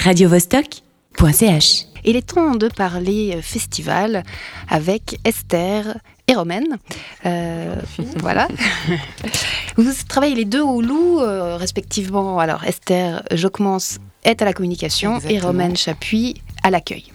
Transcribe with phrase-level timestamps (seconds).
[0.00, 1.84] radiovostok.ch.
[2.04, 4.22] Il est temps de parler euh, festival
[4.68, 6.78] avec Esther et Romaine.
[7.26, 7.76] Euh,
[8.16, 8.48] voilà.
[9.76, 12.38] Vous travaillez les deux au loup, euh, respectivement.
[12.38, 15.38] Alors, Esther Jocmans est à la communication et.
[15.38, 17.12] Romaine Chapuis à l'accueil.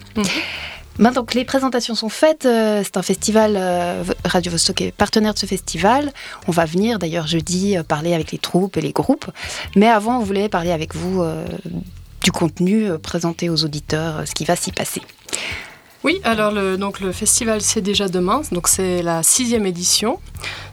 [0.98, 5.34] Maintenant que les présentations sont faites, euh, c'est un festival, euh, Radio Vostok est partenaire
[5.34, 6.10] de ce festival.
[6.48, 9.30] On va venir d'ailleurs jeudi euh, parler avec les troupes et les groupes.
[9.76, 11.22] Mais avant, on voulait parler avec vous
[12.26, 15.00] du contenu, euh, présenter aux auditeurs euh, ce qui va s'y passer.
[16.02, 20.18] Oui, alors le, donc le festival c'est déjà demain, donc c'est la sixième édition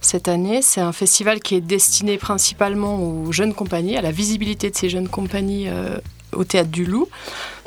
[0.01, 0.63] cette année.
[0.63, 4.89] C'est un festival qui est destiné principalement aux jeunes compagnies, à la visibilité de ces
[4.89, 5.99] jeunes compagnies euh,
[6.31, 7.07] au théâtre du Loup.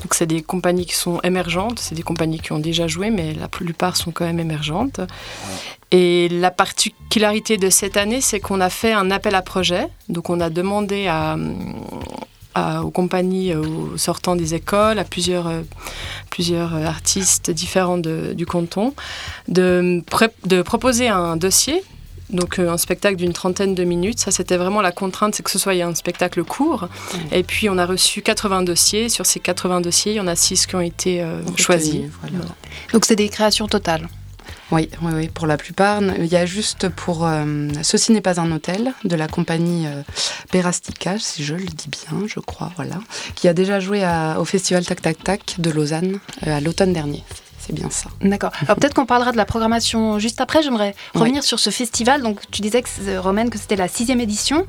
[0.02, 3.34] Donc c'est des compagnies qui sont émergentes, c'est des compagnies qui ont déjà joué, mais
[3.34, 5.00] la plupart sont quand même émergentes.
[5.92, 9.86] Et la particularité de cette année, c'est qu'on a fait un appel à projet.
[10.08, 11.36] Donc on a demandé à,
[12.56, 15.60] à- aux compagnies, euh, aux sortants des écoles, à plusieurs, euh,
[16.30, 18.94] plusieurs euh, artistes différents de- du canton,
[19.48, 20.02] de,
[20.62, 21.82] proposer un dossier.
[22.30, 25.50] Donc euh, un spectacle d'une trentaine de minutes, ça c'était vraiment la contrainte, c'est que
[25.50, 26.88] ce soit un spectacle court.
[27.30, 29.08] Et puis on a reçu 80 dossiers.
[29.08, 31.92] Sur ces 80 dossiers, il y en a 6 qui ont été euh, choisis.
[31.94, 32.36] Retenus, voilà.
[32.38, 32.54] Voilà.
[32.92, 34.08] Donc c'est des créations totales.
[34.72, 36.02] Oui, oui, oui, pour la plupart.
[36.02, 40.02] Il y a juste pour euh, Ceci n'est pas un hôtel de la compagnie euh,
[40.50, 42.98] Perastica, si je le dis bien, je crois, voilà,
[43.36, 44.04] qui a déjà joué
[44.38, 47.22] au festival Tac Tac Tac de Lausanne euh, à l'automne dernier.
[47.66, 48.08] C'est bien ça.
[48.22, 48.52] D'accord.
[48.62, 50.62] Alors peut-être qu'on parlera de la programmation juste après.
[50.62, 51.20] J'aimerais Oui.
[51.22, 52.22] revenir sur ce festival.
[52.22, 54.66] Donc tu disais, que, Romaine, que c'était la sixième édition.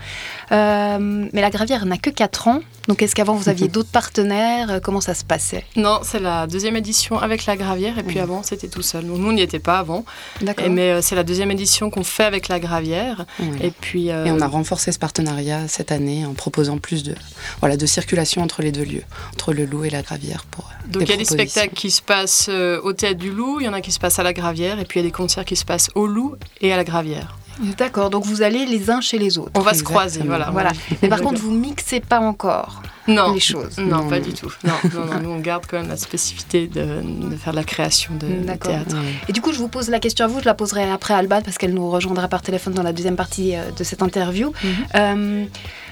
[0.52, 2.62] Euh, mais la Gravière n'a que 4 ans.
[2.88, 4.72] Donc est-ce qu'avant vous aviez d'autres partenaires?
[4.72, 5.66] Euh, Comment ça se passait?
[5.76, 8.22] Non, c'est la deuxième édition avec la Gravière, et puis Oui.
[8.22, 9.06] avant c'était tout seul.
[9.06, 10.06] Donc nous n'y était pas avant,
[10.42, 10.70] D'accord.
[10.70, 13.26] Mais euh, c'est la deuxième édition qu'on fait avec la Gravière.
[13.40, 13.48] Oui.
[13.62, 17.14] Et puis euh, Et on a renforcé ce partenariat cette année en proposant plus de,
[17.60, 20.46] voilà, de circulation entre les deux lieux, entre le Loup et la Gravière.
[20.50, 23.60] Pour, donc il y a des spectacles qui se passent euh, au théâtre du Loup,
[23.60, 25.08] il y en a qui se passent à la Gravière, et puis il y a
[25.10, 27.38] des concerts qui se passent au Loup et à la Gravière.
[27.78, 28.10] D'accord.
[28.10, 29.52] Donc vous allez les uns chez les autres.
[29.56, 30.52] On va se croiser, voilà.
[30.52, 30.72] Voilà.
[31.02, 33.34] Mais par contre, vous mixez pas encore Non.
[33.34, 33.78] les choses.
[33.80, 34.08] Non, Non.
[34.08, 34.54] pas du tout.
[34.64, 37.64] Non, non, non, nous on garde quand même la spécificité de, de faire de la
[37.64, 38.96] création de, théâtre.
[38.96, 39.14] Ouais.
[39.28, 40.40] Et du coup, je vous pose la question à vous.
[40.40, 43.16] Je la poserai après à Alban parce qu'elle nous rejoindra par téléphone dans la deuxième
[43.16, 44.54] partie euh, de cette interview.
[44.64, 44.70] Mhm.
[44.96, 45.46] Euh,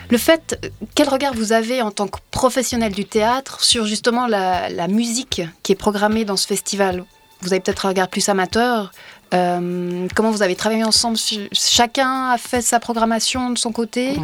[0.09, 4.87] le fait, quel regard vous avez en tant que professionnel du théâtre sur justement la,
[4.87, 7.03] musique qui est programmée dans ce festival?
[7.41, 8.91] Vous avez peut-être un regard plus amateur.
[9.33, 11.17] Euh, comment vous avez travaillé ensemble?
[11.51, 14.17] Chacun a fait sa programmation de son côté?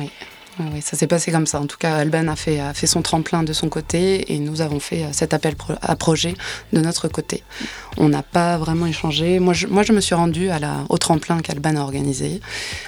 [0.73, 1.59] Oui, ça s'est passé comme ça.
[1.59, 4.61] En tout cas, Alban a fait, a fait son tremplin de son côté et nous
[4.61, 6.35] avons fait euh, cet appel pro- à projet
[6.73, 7.43] de notre côté.
[7.97, 9.39] On n'a pas vraiment échangé.
[9.39, 12.41] Moi, je, moi, je me suis rendue à la, au tremplin qu'Alban a organisé.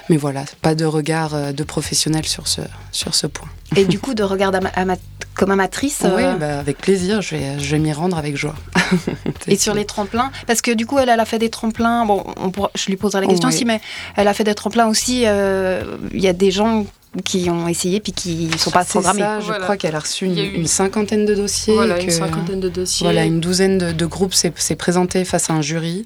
[0.10, 3.48] Mais voilà, pas de regard euh, de professionnel sur ce, sur ce point.
[3.76, 4.98] Et du coup, de regard ama-
[5.34, 8.54] comme amatrice Oui, euh, bah, avec plaisir, je vais, je vais m'y rendre avec joie.
[9.48, 12.06] Et sur les tremplins, parce que du coup, elle, elle a fait des tremplins.
[12.06, 13.56] Bon, on pourra- je lui poserai la question Oui.
[13.56, 13.82] aussi, mais
[14.16, 15.24] elle a fait des tremplins aussi.
[15.26, 16.86] euh, Il y a des gens
[17.24, 19.20] qui ont essayé puis qui ne sont pas programmés.
[19.22, 19.64] ça, je Voilà.
[19.64, 21.74] crois qu'elle a reçu une, Il y a eu- une cinquantaine de dossiers.
[21.76, 23.06] Voilà, que- une cinquantaine de dossiers.
[23.06, 26.06] Voilà, une douzaine de, de groupes s'est présenté face à un jury.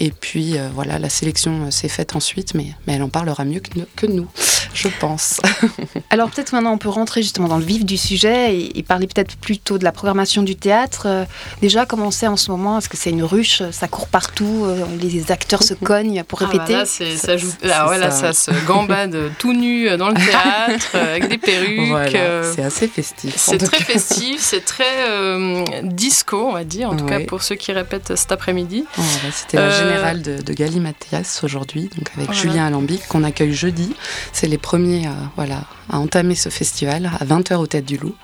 [0.00, 3.44] Et puis, euh, voilà, la sélection euh, s'est faite ensuite, mais, mais elle en parlera
[3.44, 4.26] mieux que, nous- que nous,
[4.74, 5.40] je pense.
[6.10, 9.06] Alors peut-être maintenant on peut rentrer justement dans le vif du sujet et, et parler
[9.06, 11.02] peut-être plutôt de la programmation du théâtre.
[11.06, 11.24] Euh,
[11.60, 12.78] déjà, comment c'est en ce moment?
[12.78, 13.62] Est-ce que c'est une ruche?
[13.72, 16.72] Ça court partout euh, Les acteurs se cognent pour Ah bah répéter?
[16.72, 18.32] là, ça, joue, c'est ah ouais, là, ça.
[18.32, 20.38] ça se gambade tout nu dans le théâtre,
[20.94, 21.88] euh, avec des perruques.
[21.88, 23.34] Voilà, euh, c'est assez festif.
[23.36, 23.84] C'est très cas.
[23.84, 28.16] festif, c'est très euh, disco, on va dire, en tout cas pour ceux qui répètent
[28.16, 28.84] cet après-midi.
[28.96, 32.40] Ouais, C'était la Euh, générale de, de Gali Mathias aujourd'hui, donc avec Voilà.
[32.40, 33.94] Julien Alambic, qu'on accueille jeudi.
[34.32, 38.14] C'est les premiers voilà, à entamer ce festival à 20h au Tête du Loup.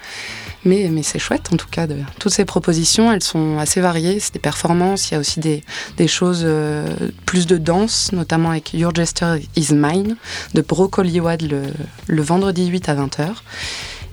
[0.65, 1.87] Mais, mais c'est chouette en tout cas.
[2.21, 4.21] Toutes ces propositions, elles sont assez variées.
[4.21, 5.63] C'est des performances, il y a aussi des,
[5.97, 6.87] des choses euh,
[7.27, 10.17] plus de danse, notamment avec Your Jester Is Mine
[10.55, 11.63] de Broccoli Wad le,
[12.07, 13.29] le vendredi 8 à 20h.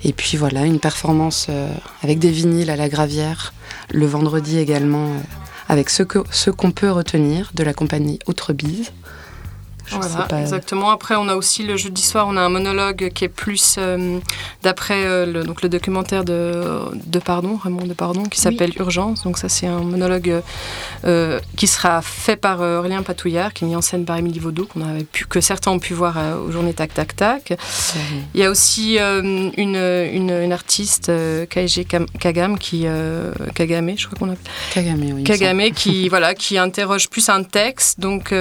[0.04, 1.70] Et puis voilà, une performance euh,
[2.02, 3.54] avec des vinyles à la gravière
[3.92, 5.20] le vendredi également euh,
[5.68, 8.92] avec ce que ce qu'on peut retenir de la compagnie Outrebise.
[9.90, 10.40] Je Voilà, sais pas.
[10.42, 10.90] exactement.
[10.92, 14.20] Après, on a aussi le jeudi soir, on a un monologue qui est plus euh,
[14.64, 19.24] d'après euh, le, donc le documentaire de, de Pardon, Raymond de Pardon, qui s'appelle Urgence.
[19.24, 20.42] Donc ça, c'est un monologue
[21.06, 24.66] euh, qui sera fait par Aurélien Patouillard, qui est mis en scène par Émilie Vaudou,
[24.66, 27.54] qu'on avait pu, que certains ont pu voir aux journées Tac Tac Tac.
[28.36, 32.86] Il y a aussi une, une, une artiste, euh, Kaiji Kam- Kagam, qui
[33.56, 34.52] Kagame, je crois qu'on appelle.
[34.74, 35.24] Kagame, oui.
[35.24, 38.34] Kagame qui voilà qui interroge plus un texte donc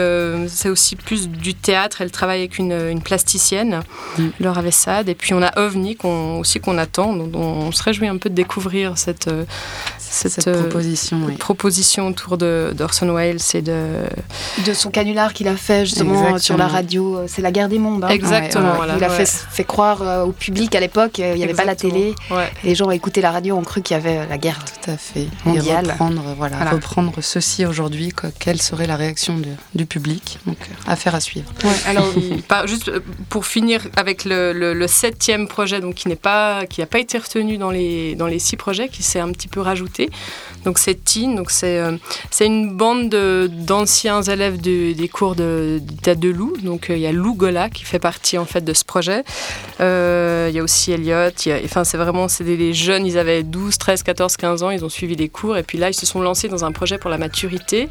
[0.49, 3.83] c'est aussi plus du théâtre, elle travaille avec une, plasticienne,
[4.19, 4.29] mm.
[4.41, 5.09] Laura Vessade.
[5.09, 5.97] Et puis on a OVNI
[6.39, 9.31] aussi qu'on attend, dont, on se réjouit un peu de découvrir cette,
[9.99, 14.03] cette, proposition, proposition autour d'Orson Welles et de...
[14.65, 17.21] De son canular qu'il a fait justement sur la radio.
[17.27, 18.05] C'est la guerre des mondes.
[18.05, 18.09] Hein.
[18.09, 18.75] Exactement.
[18.85, 22.15] il a fait, fait, croire au public à l'époque, il n'y avait pas la télé.
[22.65, 25.29] Les gens écoutaient la radio, ont cru qu'il y avait la guerre Tout à fait.
[25.45, 25.87] mondiale.
[25.87, 29.41] Et reprendre, voilà, reprendre ceci aujourd'hui, quelle serait la réaction
[29.75, 30.39] du public?
[30.47, 31.28] Donc, euh, affaire à suivre.
[31.87, 32.07] alors,
[32.67, 36.99] juste euh, pour finir avec le, septième projet, donc qui n'est pas, qui n'a pas
[36.99, 40.11] été retenu dans les, dans les six projets, qui s'est un petit peu rajouté.
[40.65, 41.97] Donc c'est Teen, donc c'est euh,
[42.31, 46.57] c'est une bande d'anciens élèves des cours de, de Lou.
[46.63, 49.25] Donc il y a Lou Gola qui fait partie en fait de ce projet.
[49.79, 51.31] il y a aussi Elliot.
[51.65, 54.89] enfin c'est vraiment c'est des, jeunes, ils avaient 12, 13, 14, 15 ans, ils ont
[54.89, 57.19] suivi les cours et puis là ils se sont lancés dans un projet pour la
[57.19, 57.89] maturité.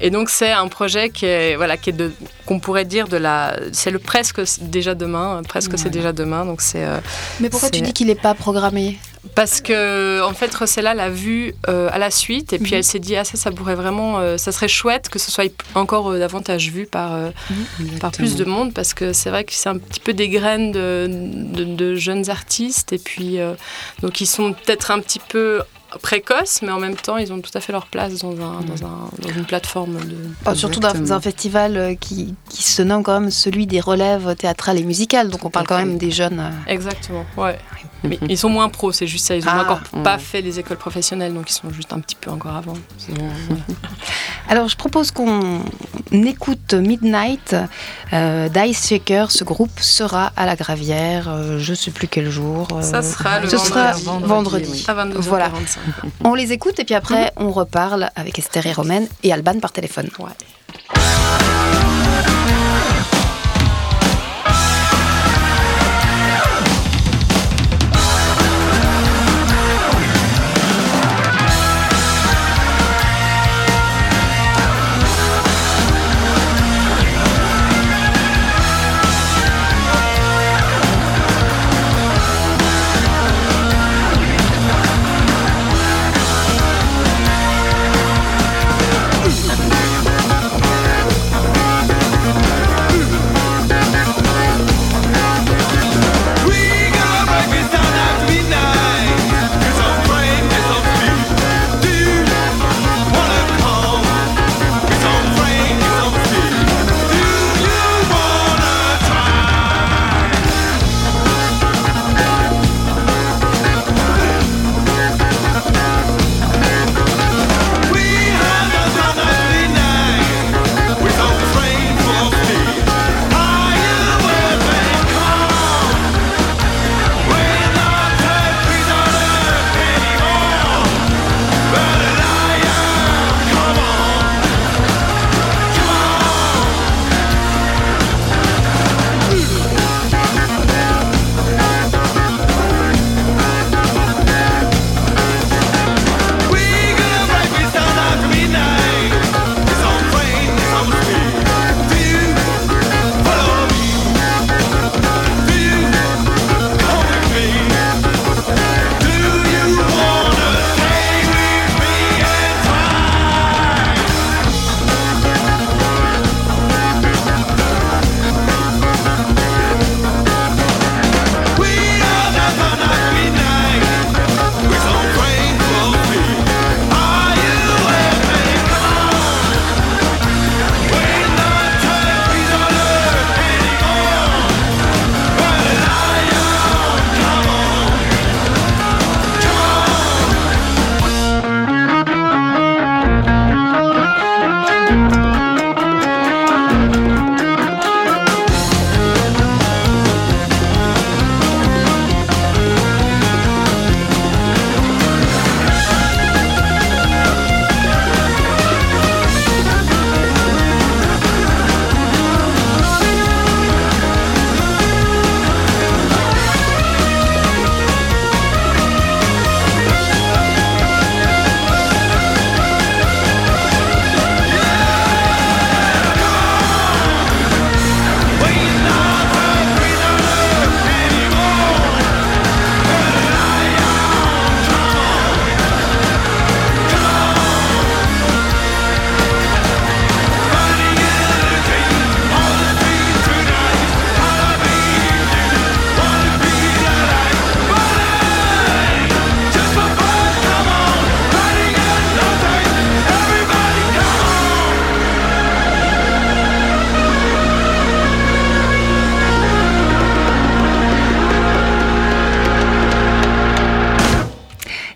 [0.00, 2.12] Et donc c'est un projet qui est voilà qui est de
[2.46, 6.62] qu'on pourrait dire de la c'est le presque déjà demain presque c'est déjà demain donc
[6.62, 6.84] c'est.
[6.84, 6.98] Euh,
[7.40, 8.98] Mais pourquoi tu dis qu'il n'est pas programmé?
[9.34, 12.78] Parce que en fait Rossella l'a vu euh, à la suite et puis mhm.
[12.78, 15.52] elle s'est dit ah ça ça pourrait vraiment euh, ça serait chouette que ce soit
[15.74, 17.98] encore davantage vu par mhm.
[18.00, 20.72] par plus de monde parce que c'est vrai que c'est un petit peu des graines
[20.72, 23.38] de, de jeunes artistes et puis
[24.00, 25.60] donc ils sont peut-être un petit peu
[25.98, 28.86] précoces, mais en même temps, ils ont tout à fait leur place dans, un, dans,
[28.86, 29.98] un, dans une plateforme.
[30.04, 30.54] De...
[30.54, 34.78] Surtout dans un festival euh, qui, qui, se nomme quand même celui des relèves théâtrales
[34.78, 36.40] et musicales, donc on parle quand même des jeunes.
[36.40, 36.72] Euh.
[36.72, 37.58] Exactement, ouais.
[38.04, 39.36] Mais ils sont moins pros, c'est juste ça.
[39.36, 42.16] Ils n'ont ah, encore pas fait les écoles professionnelles, donc ils sont juste un petit
[42.16, 42.74] peu encore avant.
[44.48, 45.60] Alors, je propose qu'on
[46.12, 47.54] écoute Midnight
[48.12, 49.30] euh, d'Ice Shaker.
[49.30, 52.68] Ce groupe sera à la Gravière, euh, je ne sais plus quel jour.
[52.72, 53.68] Euh, ça sera le ce vendredi.
[53.68, 54.84] Sera vendredi.
[54.88, 55.50] À 22 voilà.
[56.24, 57.46] On les écoute et puis après, mhm.
[57.46, 60.08] on reparle avec Esther et Romaine et Alban par téléphone.
[60.18, 60.30] Ouais.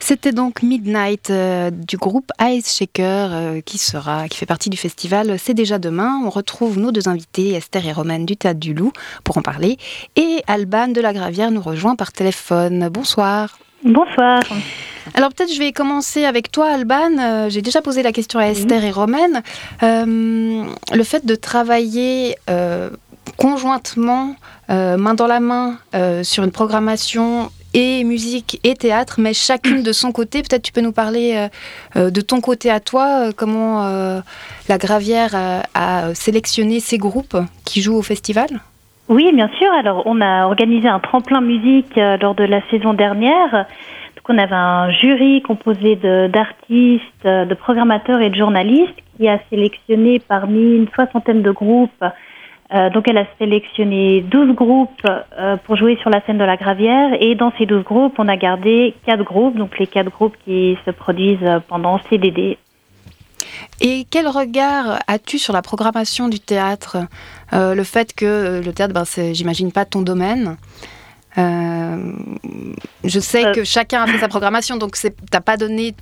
[0.06, 4.76] C'était donc Midnight euh, du groupe Ice Shaker euh, qui sera, qui fait partie du
[4.76, 5.38] festival.
[5.38, 6.20] C'est déjà demain.
[6.22, 8.92] On retrouve nos deux invités, Esther et Romaine du Théâtre du Loup,
[9.24, 9.78] pour en parler.
[10.16, 12.90] Et Alban de la Gravière nous rejoint par téléphone.
[12.90, 13.58] Bonsoir.
[13.82, 14.42] Bonsoir.
[15.14, 17.18] Alors peut-être je vais commencer avec toi, Alban.
[17.18, 19.42] Euh, j'ai déjà posé la question à Esther et Romaine.
[19.80, 22.36] le fait de travailler
[23.38, 24.36] conjointement,
[24.68, 25.78] main dans la main,
[26.22, 30.42] sur une programmation et musique et théâtre, mais chacune de son côté.
[30.42, 31.48] Peut-être tu peux nous parler euh,
[31.96, 33.82] euh, de ton côté à toi, euh, comment
[34.68, 35.34] la Gravière
[35.74, 38.46] a, sélectionné ces groupes qui jouent au festival?
[39.08, 39.70] Oui, bien sûr.
[39.72, 43.50] Alors, on a organisé un tremplin musique lors de la saison dernière.
[43.50, 50.20] Donc, on avait un jury composé d'artistes, de, programmateurs et de journalistes qui a sélectionné
[50.20, 52.04] parmi une soixantaine de groupes
[52.74, 56.56] euh, donc elle a sélectionné 12 groupes euh, pour jouer sur la scène de la
[56.56, 57.10] Gravière.
[57.20, 60.76] Et dans ces 12 groupes, on a gardé 4 groupes, donc les 4 groupes qui
[60.84, 62.58] se produisent pendant CDD.
[63.80, 66.98] Et quel regard as-tu sur la programmation du théâtre?
[67.52, 70.56] Euh, Le fait que le théâtre, ben, j'imagine pas ton domaine,
[71.36, 72.12] euh,
[73.02, 73.52] je sais euh.
[73.52, 75.94] que chacun a fait sa programmation, donc tu n'as pas donné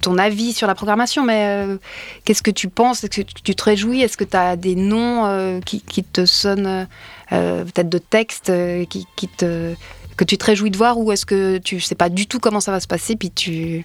[0.00, 1.76] ton avis sur la programmation, mais euh,
[2.24, 3.04] qu'est-ce que tu penses?
[3.04, 4.00] Est-ce que tu te réjouis?
[4.00, 6.86] Est-ce que tu as des noms qui, te sonnent,
[7.30, 8.52] peut-être de textes
[8.88, 9.74] qui, te,
[10.16, 12.60] que tu te réjouis de voir, ou est-ce que tu sais pas du tout comment
[12.60, 13.84] ça va se passer, puis tu...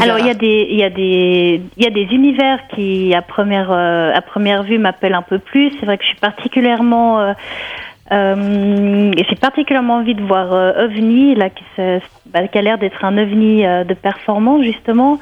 [0.00, 3.14] Alors il y a des il y a des il y a des univers qui
[3.14, 5.70] à première à première vue m'appellent un peu plus.
[5.78, 7.32] C'est vrai que je suis particulièrement euh,
[8.10, 11.64] j'ai particulièrement envie de voir euh, OVNI, là, qui,
[12.34, 15.20] bah, qui a l'air d'être un OVNI euh, de performance, justement.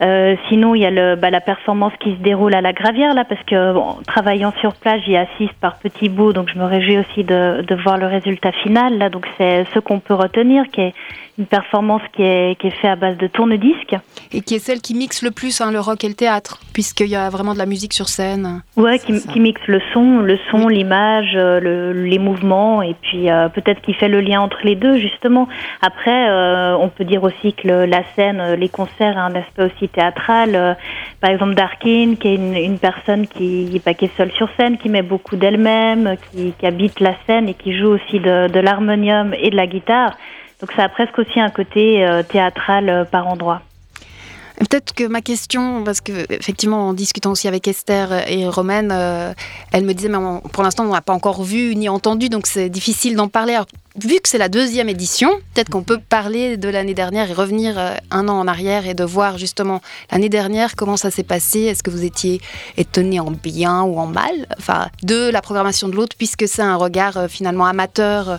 [0.00, 3.14] Euh, sinon, il y a le, bah, la performance qui se déroule à la Gravière,
[3.14, 6.64] là, parce que bon, travaillant sur place, j'y assiste par petits bouts, donc je me
[6.64, 8.96] réjouis aussi de, de voir le résultat final.
[8.96, 10.94] Là, donc c'est ce qu'on peut retenir, qui est
[11.38, 13.96] une performance qui est, qui est faite à base de tourne-disque.
[14.32, 17.08] Et qui est celle qui mixe le plus hein, le rock et le théâtre, puisqu'il
[17.08, 18.62] y a vraiment de la musique sur scène.
[18.76, 23.30] Ouais, qui, qui, mixe le son, le son, l'image, euh, le, les mouvements, et puis
[23.30, 25.48] euh, peut-être qui fait le lien entre les deux, justement.
[25.82, 30.76] Après, on peut dire aussi que la scène, les concerts, un aspect aussi théâtral.
[31.20, 34.88] par exemple, Darkin, qui est une, personne qui, pas qui est seule sur scène, qui
[34.88, 39.56] met beaucoup d'elle-même, qui, habite la scène et qui joue aussi de, l'harmonium et de
[39.56, 40.16] la guitare.
[40.60, 43.62] Donc ça a presque aussi un côté euh, théâtral euh, par endroit.
[44.58, 49.34] Peut-être que ma question, parce que effectivement en discutant aussi avec Esther et Romaine, euh,
[49.72, 50.16] elle me disait mais
[50.52, 53.58] pour l'instant on n'a pas encore vu ni entendu, donc c'est difficile d'en parler.
[54.02, 57.78] Vu que c'est la deuxième édition, peut-être qu'on peut parler de l'année dernière et revenir
[58.10, 61.60] un an en arrière et de voir justement l'année dernière comment ça s'est passé.
[61.60, 62.40] Est-ce que vous étiez
[62.76, 66.76] étonné en bien ou en mal, enfin de la programmation de l'autre, puisque c'est un
[66.76, 68.38] regard finalement amateur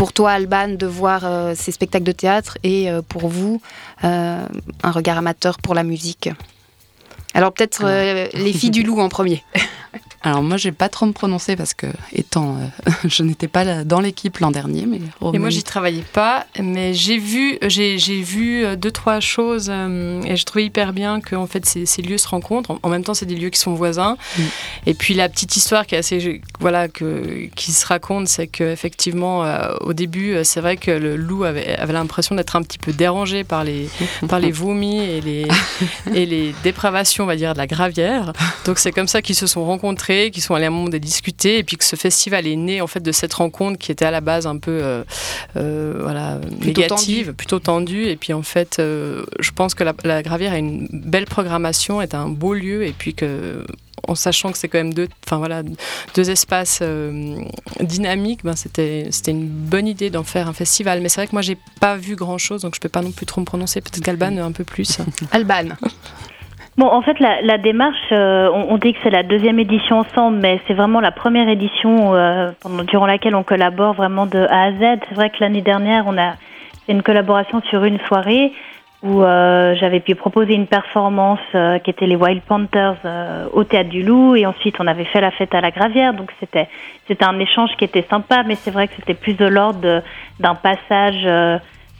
[0.00, 3.60] pour toi, Alban, de voir euh, ces spectacles de théâtre et euh, pour vous,
[4.02, 4.46] euh,
[4.82, 6.30] un regard amateur pour la musique?
[7.34, 7.84] Alors peut-être
[8.32, 9.44] les filles du loup en premier.
[10.22, 14.00] Alors moi, j'ai pas trop me prononcer parce que, étant, euh, je n'étais pas dans
[14.00, 15.00] l'équipe l'an dernier, mais.
[15.32, 20.20] Et moi, j'y travaillais pas, mais j'ai vu, j'ai, vu euh, deux trois choses euh,
[20.22, 22.78] et je trouvais hyper bien que en fait ces, ces, lieux se rencontrent.
[22.82, 24.18] En, même temps, c'est des lieux qui sont voisins.
[24.36, 24.42] Mm.
[24.86, 28.64] Et puis la petite histoire qui est assez, voilà, que qui se raconte, c'est que
[28.64, 29.44] effectivement,
[29.80, 33.42] au début, c'est vrai que le loup avait, avait l'impression d'être un petit peu dérangé
[33.44, 33.88] par les
[34.28, 35.46] par les vomis et les
[36.14, 38.32] et les dépravations, on va dire, de la gravière.
[38.66, 40.98] Donc c'est comme ça qu'ils se sont rencontrés qui sont allés à un moment de
[40.98, 44.04] discuter, et puis que ce festival est né en fait de cette rencontre qui était
[44.04, 45.04] à la base un peu euh,
[45.56, 48.06] euh, voilà, plutôt négative, plutôt tendue.
[48.06, 52.14] Et puis en fait, euh, je pense que la, Gravière a une belle programmation, est
[52.14, 53.64] un beau lieu, et puis que
[54.08, 55.62] en sachant que c'est quand même deux, enfin voilà,
[56.14, 56.82] deux espaces
[57.80, 61.00] dynamiques, ben c'était c'était une bonne idée d'en faire un festival.
[61.00, 63.12] Mais c'est vrai que moi j'ai pas vu grand chose, donc je peux pas non
[63.12, 63.80] plus trop me prononcer.
[63.80, 64.98] Peut-être qu'Alban un peu plus.
[65.30, 65.68] Alban.
[66.76, 70.38] Bon, en fait, la, la démarche, euh, on, dit que c'est la deuxième édition ensemble,
[70.40, 74.64] mais c'est vraiment la première édition euh, pendant, durant laquelle on collabore vraiment de A
[74.66, 75.00] à Z.
[75.08, 76.34] C'est vrai que l'année dernière, on a
[76.86, 78.52] fait une collaboration sur une soirée
[79.02, 81.40] où euh, j'avais pu proposer une performance
[81.84, 82.98] qui était les Wild Panthers
[83.52, 86.30] au Théâtre du Loup, et ensuite on avait fait la fête à la Gravière, donc
[86.38, 86.68] c'était
[87.08, 90.02] c'était un échange qui était sympa, mais c'est vrai que c'était plus de l'ordre
[90.38, 91.26] d'un passage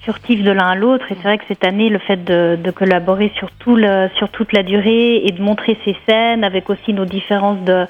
[0.02, 1.11] furtif de l'un à l'autre.
[1.11, 4.52] Et c'est vrai que cette année, le fait de, collaborer sur, tout le, sur toute
[4.52, 7.87] la durée et de montrer ces scènes avec aussi nos différences de,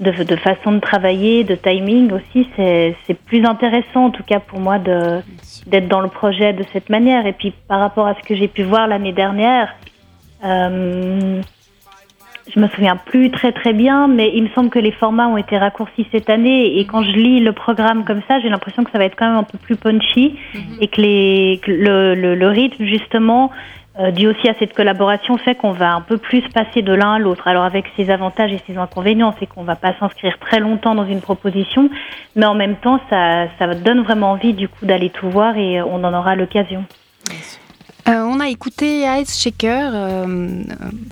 [0.00, 4.58] de, de façon de travailler, de timing aussi, c'est plus intéressant en tout cas pour
[4.58, 7.26] moi d'être dans le projet de cette manière.
[7.26, 9.74] Et puis par rapport à ce que j'ai pu voir l'année dernière,
[10.44, 11.42] euh,
[12.54, 15.36] je me souviens plus très très bien, mais il me semble que les formats ont
[15.36, 16.78] été raccourcis cette année.
[16.78, 19.26] Et quand je lis le programme comme ça, j'ai l'impression que ça va être quand
[19.26, 20.60] même un peu plus punchy mhm.
[20.80, 23.50] et que, les, le, le, rythme justement
[23.98, 27.14] euh, dû aussi à cette collaboration fait qu'on va un peu plus passer de l'un
[27.14, 27.46] à l'autre.
[27.46, 31.06] Alors avec ses avantages et ses inconvénients, c'est qu'on va pas s'inscrire très longtemps dans
[31.06, 31.90] une proposition,
[32.36, 35.82] mais en même temps, ça, ça donne vraiment envie du coup d'aller tout voir et
[35.82, 36.84] on en aura l'occasion.
[38.10, 40.62] Euh, on a écouté Ice Shaker, euh,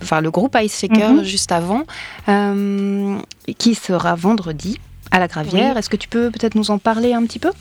[0.01, 1.23] enfin le groupe Ice Shaker mhm.
[1.23, 1.83] juste avant,
[2.27, 3.17] euh,
[3.57, 4.79] qui sera vendredi
[5.11, 5.77] à la Gravière.
[5.77, 7.51] Est-ce que tu peux peut-être nous en parler un petit peu?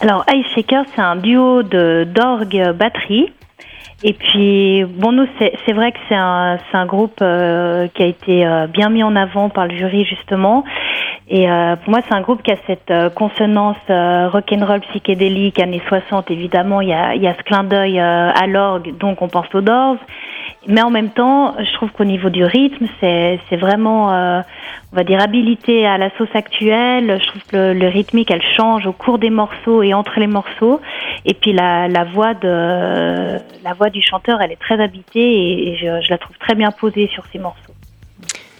[0.00, 3.32] Alors Ice Shaker, c'est un duo de d'orgue batterie.
[4.02, 8.90] Et puis, bon, nous, c'est vrai que c'est un, un, groupe qui a été bien
[8.90, 10.62] mis en avant par le jury, justement.
[11.28, 15.58] Et euh, pour moi, c'est un groupe qui a cette euh, consonance euh, rock'n'roll psychédélique,
[15.58, 16.82] années 60, évidemment.
[16.82, 19.62] Il y a, y a ce clin d'œil euh, à l'orgue, donc on pense aux
[19.62, 19.96] Doors.
[20.66, 25.20] Mais en même temps, je trouve qu'au niveau du rythme, c'est vraiment, on va dire,
[25.20, 27.18] habilité à la sauce actuelle.
[27.20, 30.26] Je trouve que le, le, rythmique, elle change au cours des morceaux et entre les
[30.26, 30.80] morceaux.
[31.26, 35.76] Et puis la, la voix de la voix du chanteur, elle est très habitée et,
[35.76, 37.73] je, je la trouve très bien posée sur ces morceaux.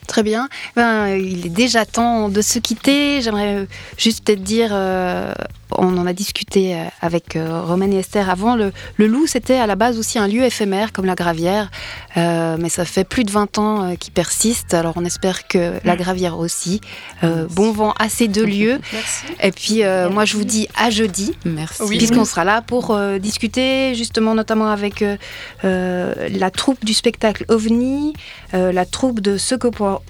[0.06, 0.48] Très bien.
[0.76, 3.20] Ben, il est déjà temps de se quitter.
[3.22, 5.32] J'aimerais juste peut-être dire, euh,
[5.78, 8.56] on en a discuté euh, avec euh, Romaine et Esther avant.
[8.56, 11.70] Le, Loup, c'était à la base aussi un lieu éphémère comme la Gravière,
[12.16, 14.74] euh, mais ça fait plus de 20 ans qu'il persiste.
[14.74, 16.80] Alors on espère que la Gravière aussi.
[17.22, 18.80] bon vent à ces deux lieux.
[18.92, 19.24] Merci.
[19.42, 19.82] Et puis
[20.12, 21.82] moi, je vous dis à jeudi, Merci.
[21.88, 25.04] puisqu'on sera là pour discuter justement notamment avec
[25.62, 28.14] la troupe du spectacle OVNI,
[28.52, 29.36] la troupe de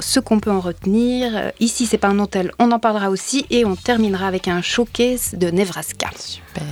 [0.00, 1.52] ce qu'on peut en retenir.
[1.60, 5.34] Ici, c'est pas un hôtel, on en parlera aussi et on terminera avec un showcase
[5.34, 6.10] de Nebraska.
[6.18, 6.62] Super.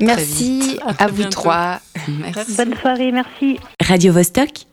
[0.00, 1.80] merci à, vous trois.
[2.56, 3.58] Bonne soirée, merci.
[3.80, 4.66] Radio -Vostok